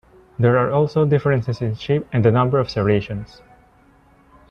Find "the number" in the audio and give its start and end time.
2.25-2.57